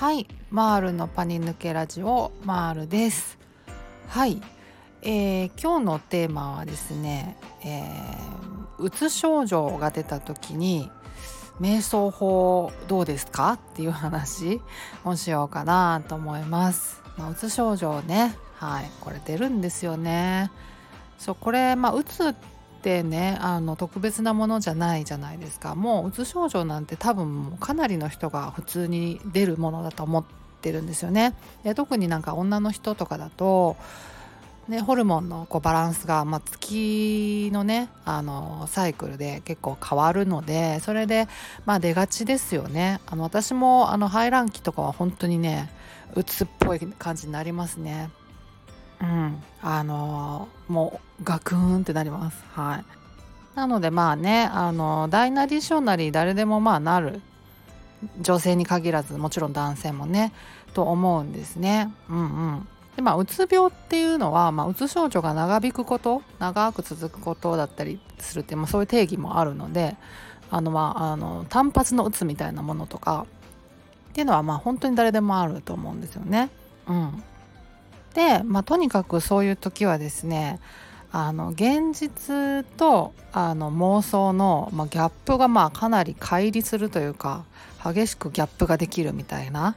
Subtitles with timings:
[0.00, 0.26] はい。
[0.50, 3.36] マールのパニ抜けラジオマールです。
[4.08, 4.40] はい。
[5.02, 10.90] えー、今日のテーマはですね、えー、うつ症状が出た時に
[11.60, 13.52] 瞑想法どうですか？
[13.52, 14.62] っていう話
[15.04, 18.34] をしようかなと思います、まあ、うつ症状ね。
[18.54, 18.90] はい。
[19.02, 20.50] これ出るんですよね。
[21.18, 22.34] そうこれまあうつっ
[22.82, 25.74] てねあの特別なものじゃないじゃないですか。
[25.74, 30.24] もううつ症状なんて多分かなりの人が普通に出るものだと思っ
[30.60, 31.34] てるんですよね。
[31.64, 33.76] で特になんか女の人とかだと
[34.70, 41.26] ね、ホルモンのこうバランスが、まあ、月のねあのサイクルで結構変わるのでそれで、
[41.66, 43.00] まあ、出がちですよね。
[43.06, 45.72] あの私もあの排卵期とかは本当にね
[46.14, 48.10] うつっぽい感じになりますね。
[49.00, 49.42] うん。
[49.62, 52.42] あのもうガクンってなります。
[52.52, 52.84] はい。
[53.56, 57.20] なのでまあねあの大なり小なり誰でもまあなる。
[58.20, 60.32] 女性に限らずもちろん男性もね
[60.72, 61.92] と思うんですね。
[62.08, 62.68] うんうん。
[62.96, 69.96] でまあうつ病っていうのは、まあ、うつ症状が長引くこと長く続くことだったりするって、まあ、そういう定義もあるので
[70.50, 73.26] あのまああの単発のうつみたいなものとか
[74.10, 76.50] っていうのはまあ本当に誰でもあると思うんですよね。
[76.88, 77.22] うん、
[78.14, 80.60] で、まあ、とにかくそういう時はですね
[81.12, 87.44] あの現実とあの妄想の、まあ、ギャップがまあかなり乖離するというか
[87.84, 89.76] 激しくギャップができるみたいな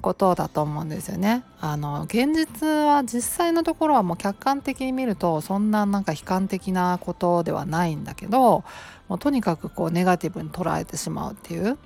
[0.00, 1.44] ことだと思うんですよね。
[1.60, 8.64] あの現実は実際のところはもう客観的に見るとそんななんか悲観的なことではないんだけど
[9.08, 11.78] もうとにかくこうネガティブに捉えてしまうっていう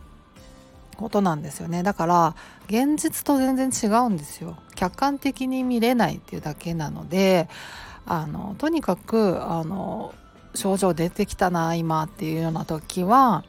[0.98, 7.48] ことなんですよねだから現実と全然違うんですよ客観的に見れないっていうだけなので
[8.04, 10.14] あのとにかくあの
[10.54, 13.44] 症状出てきたな今っていうような時は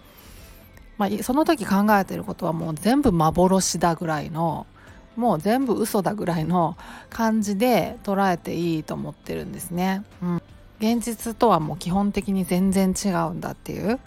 [1.00, 4.68] まあ、その時考えてることはもう全部幻だぐらいの
[5.16, 6.78] もう全部嘘だぐらいの
[7.10, 10.04] 感じで捉えていいと思ってるんですね。
[10.22, 10.42] うん、
[10.80, 14.00] 現実とはもう基本的に全然違うんだっていう。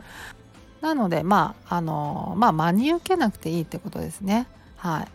[0.82, 4.46] なのでまああのまあ真に受けなくていいってことですね。
[4.76, 5.08] はい。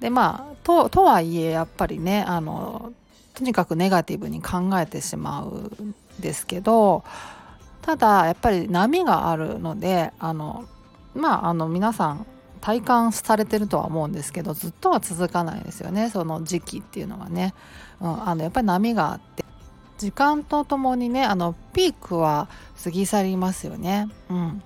[0.00, 2.92] でまあととはいえやっぱりねあの
[3.34, 7.04] とにかくネガティブに考えてしまうんですけど
[7.82, 10.64] ただやっぱり波があるのであの
[11.14, 12.26] まああの皆さん
[12.60, 17.54] 体感されてるとは思うんですけどずっとは続かないですよねその時期っていうのはね、
[18.00, 19.44] うん、あのやっぱり波があって
[19.98, 22.48] 時間とともにねあのピークは
[22.82, 24.08] 過ぎ去りますよね。
[24.30, 24.62] うん、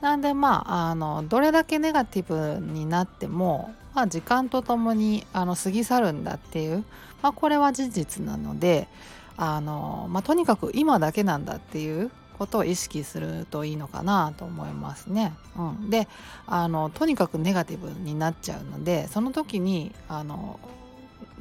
[0.00, 6.84] なんでまああのどれだけネガティブになっても、まあ、時間とともにあの過ぎ去るんだっていう、
[7.22, 8.88] まあ、これは事実なので
[9.36, 15.32] あの、まあ、とにかく今だけなんだっていうことを意識するといいのかなと思いますね。
[15.56, 16.06] うん、で
[16.46, 20.60] あのとにかくネガティブになっちゃうのでその時にあの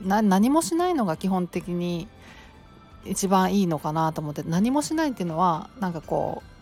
[0.02, 2.08] 何もしないのが基本的に
[3.06, 6.55] 一番いいのかなと思って何もしないっていうのはなんかこう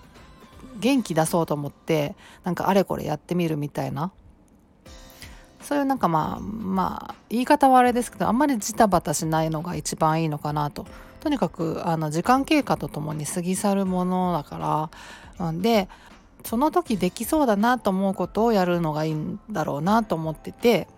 [0.79, 4.11] 元気出そうと思ってなんかあれこれやってみるみたいな。
[5.61, 10.85] そういうなんかまあまあ言い方はあれですけどあんまりジタバタしないのが一番いいのかなと。
[11.21, 14.89] とにかくあの時間経過とともに過ぎ去るものだか
[15.39, 15.87] らで
[16.43, 20.89] その時できそうだなと思うことをやるのがいいんだろうなと思ってて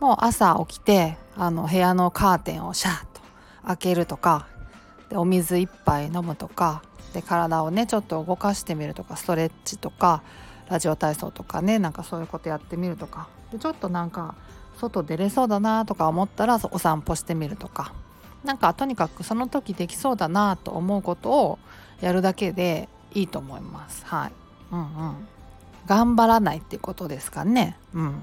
[0.00, 3.20] もう朝起きてあの部屋のカーテンをシャーッと
[3.66, 4.48] 開けるとか
[5.10, 6.82] でお水一杯飲むとか
[7.16, 10.22] で体をねちょっと動かしてみるとかストレッチとか
[10.68, 14.34] ラジオ体操とかねなんかそういうことやってみるとかでちょっとなんか
[14.76, 17.94] 外出れそうだなとか思ったらお散歩してみるとか
[18.44, 21.58] なんかとにかくその時できそうだなと思うことを
[22.02, 24.04] やるだけでいいと思います。
[24.04, 24.32] はい。
[24.70, 25.28] うんうん。
[25.86, 27.78] 頑張らないっていうことですかね。
[27.94, 28.22] うん。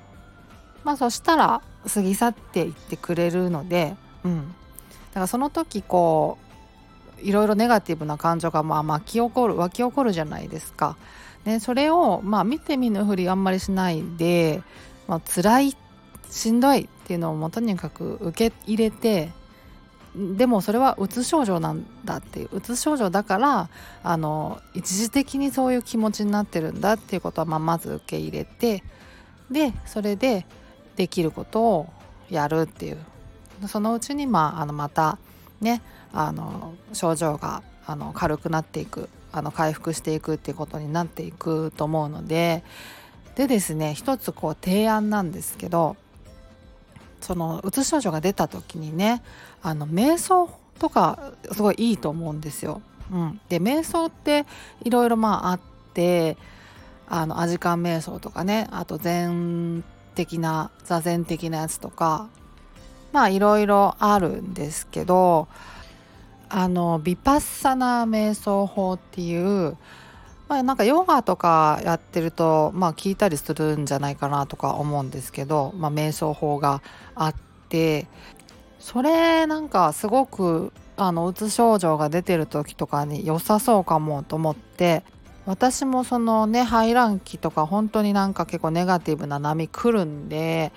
[0.83, 1.61] まあそしたら
[1.91, 4.53] 過ぎ去っていってくれるので、うん。
[5.09, 6.42] だからその時こう
[7.23, 10.97] いろいろネガティブな感情がまあ巻き起こる湧き起こるじゃないですか。
[11.45, 14.61] ね、それをまあ見て見ぬふりあんまりしないで、
[15.07, 15.77] まあ辛い
[16.29, 19.31] しんどいっていうのをもとにかく受け入れて
[20.15, 23.69] でもそれはうつ症状なんだっていううつ症状だから
[24.03, 28.83] あの一時的にそういう気持ちになってるんだっていうことは、まあ、まず受け入れて
[29.49, 30.45] でそれで
[30.95, 31.93] できることを
[32.29, 32.97] やるっていう
[33.67, 35.17] そのうちに、まあ、あのまた
[35.63, 35.81] ね
[36.13, 42.63] あの症状があの軽くなっていくあの回復していくっていうことになっていくと思うので
[43.35, 45.97] でですね一つこう提案なんですけど
[47.19, 49.23] そのうつ症状が出た時にね
[49.61, 52.81] あの瞑想とかすごいいいと思うんですよ。
[53.11, 54.45] うん、で瞑想って
[54.83, 55.59] いろいろまああっ
[55.93, 56.37] て
[57.07, 59.83] あのアジカン瞑想とかねあと禅
[60.15, 62.29] 的な座禅的なやつとか
[63.13, 65.47] まあいろいろあるんですけど
[66.49, 69.77] あのビパッサナ瞑想法っていう
[70.49, 76.81] まあ、なんかヨガとかやってると、まあ、聞いたりするんじゃないかなとか思うんですけど、まあ、瞑想法が
[77.15, 77.35] あっ
[77.69, 78.07] て
[78.77, 85.03] それなんかすごくあのうつ症状が出てる時とかに良さそうかもと思って
[85.45, 90.71] 私もそのね排卵期とか本当になんか結構ネガティブな波来るんで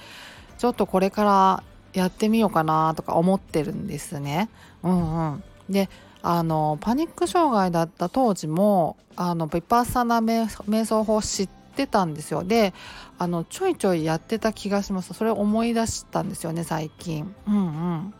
[0.59, 1.65] ちょっとこれから
[1.99, 4.49] やってみようかなとか思ってるんですね。
[4.83, 5.89] うんうん、で
[6.23, 12.45] あのパニック障害だった当時もあのヴィパッサナ瞑想法知ってたんですよ。
[12.45, 12.75] で
[13.19, 15.15] あのちょいちょいやってた気がします。
[15.15, 17.35] それを思い出したんですよね最近。
[17.49, 17.59] うんう
[17.95, 18.15] ん。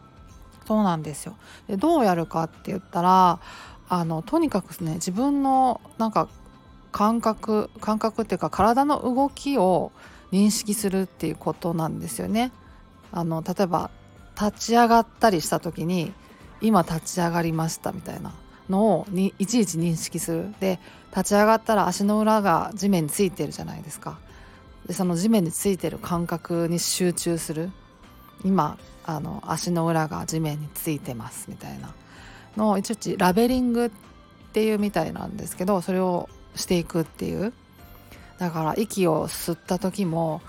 [0.67, 1.37] そうなんですよ。
[1.69, 3.41] でどうやるかって言ったら
[3.89, 6.29] あのとにかくね自分のなんか
[6.93, 9.93] 感覚感覚っていうか体の動きを
[10.33, 12.53] 認識するっていうことなんですよね。
[13.13, 13.91] あの例えば
[14.41, 16.13] 立ち上がったりした時に
[16.61, 18.33] 今立ち上がりましたみたいな
[18.69, 20.55] のをにいちいち認識する。
[20.61, 20.79] で
[21.11, 24.19] 立ち上がったら足の裏が地面についてるじゃないですか。
[24.87, 27.71] でその地面についてる感覚に集中する。
[28.45, 31.95] 今あの足の裏が地面についてますみたいな。
[32.57, 33.91] のをいちいちラベリングっ
[34.53, 37.53] ていうみたいなんですけどそれをしていくっていう。
[38.39, 40.43] だから息を吸った時も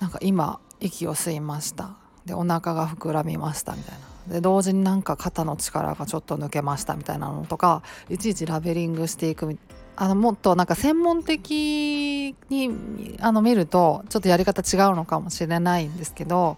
[0.00, 1.90] なんか今息を吸いました。
[2.26, 4.34] でお腹が膨らみましたみたいな。
[4.34, 9.58] で同時になんか肩の力がちょっと抜けましたみたいなのとかいちいちラベリングしていく
[9.96, 16.56] あのもっとなんか専門的にあの見るとちょっとやり方違うのかもしれないんですけど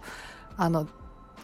[0.57, 0.87] あの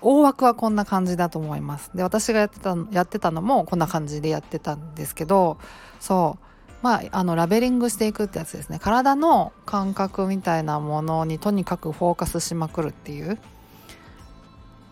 [0.01, 1.92] 大枠はこんな感じだと思います。
[1.95, 5.57] で私がやってたやってたのもこんな感じでやってたんですけど
[6.00, 6.50] そう。
[6.81, 8.80] まあ、あのラベリングしていくってやつですね。
[8.80, 13.33] 体の感覚みたいなものにとにかくフォーカスしまくるっていう。
[13.33, 13.38] っ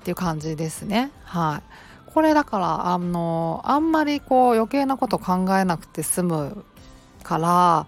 [0.03, 1.11] ていう感じですね。
[1.23, 1.61] は
[2.07, 2.11] い。
[2.13, 6.65] これだからあのあんまりこう余計なこと考えなくて済む
[7.23, 7.87] から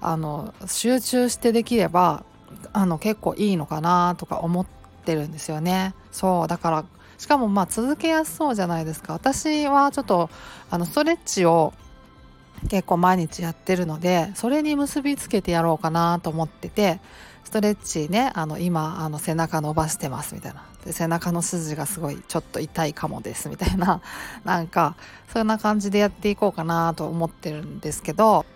[0.00, 2.24] あの集中してできれば
[2.72, 4.66] あの結構いいのかなとか思っ
[5.04, 5.94] てるんですよね。
[6.10, 6.84] そうだから
[7.18, 9.12] しかもまあ続けやすそうじゃないですか。
[9.12, 10.28] 私はちょっと
[10.70, 11.72] あのストレッチを
[12.68, 17.00] 結構毎日やってるのでそれに結びつけてやろうかなと思ってて
[17.44, 20.64] ストレッチねあの今あの背中伸ばしてますみたいな。
[20.84, 24.00] で背中の筋がすごいちょっと痛いかもですみたいな。
[24.44, 24.96] なんか
[25.32, 28.46] そんな感じでやっていこうかなと思ってるんですけど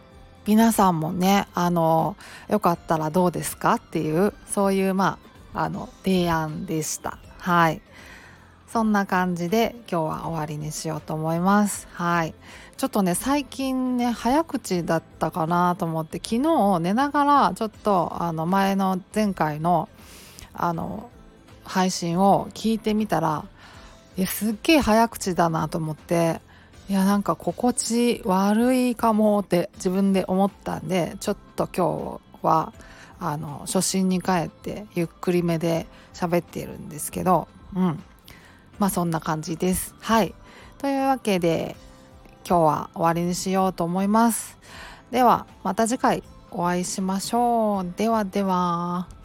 [0.47, 2.17] 皆さんもねあの
[2.49, 5.19] よかったらどうですかっていうそういうま
[5.55, 7.19] ああの提案でした。
[7.39, 7.81] はい。
[8.69, 11.89] そんな感じで今日は終わりにしようと思います。
[11.93, 12.35] はい。
[12.77, 19.89] ちょっとね最近ね早口だったかなと思って昨日寝ながらちょっとあの前の前回の
[20.53, 21.11] あの
[21.65, 23.45] 配信を聞いてみたら
[24.17, 26.41] いやすっげえ早口だなと思って
[26.89, 32.73] いやなんか心地悪いかもって自分で思ったんでちょっと今日は
[33.19, 38.03] あの初心に帰ってゆっくりめで喋っているんですけどうん。
[38.79, 39.95] まあそんな感じです。
[40.01, 40.35] はい
[40.79, 41.77] というわけで
[42.49, 44.59] 今日は終わりにしようと思います。
[45.11, 47.93] ではまた次回お会いしましょう。
[47.97, 49.16] ではでは。